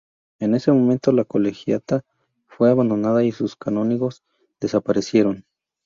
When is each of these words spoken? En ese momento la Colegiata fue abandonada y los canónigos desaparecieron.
En 0.39 0.55
ese 0.55 0.71
momento 0.71 1.11
la 1.11 1.25
Colegiata 1.25 2.03
fue 2.47 2.71
abandonada 2.71 3.23
y 3.23 3.31
los 3.39 3.55
canónigos 3.55 4.23
desaparecieron. 4.59 5.45